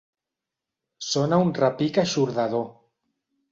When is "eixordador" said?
2.07-2.67